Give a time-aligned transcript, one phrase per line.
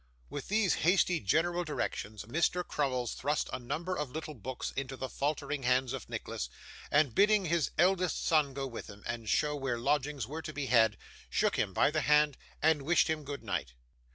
[0.31, 2.67] With these hasty general directions Mr.
[2.67, 6.49] Crummles thrust a number of little books into the faltering hands of Nicholas,
[6.89, 10.65] and bidding his eldest son go with him and show where lodgings were to be
[10.65, 10.97] had,
[11.29, 13.73] shook him by the hand, and wished him good night.